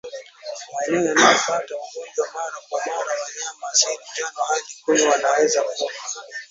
Maeneo 0.71 1.05
yanayopata 1.07 1.73
ugonjwa 1.83 2.25
mara 2.33 2.57
kwa 2.69 2.79
mara 2.85 3.11
wanyama 3.23 3.67
asili 3.71 4.03
tano 4.15 4.41
hadi 4.49 4.71
kumi 4.85 5.01
wanaweza 5.01 5.61
kufa 5.63 5.93